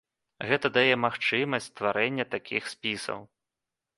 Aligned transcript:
Гэта 0.51 0.67
дае 0.77 0.93
магчымасць 1.05 1.69
стварэння 1.71 2.25
такіх 2.37 2.63
спісаў. 2.75 3.19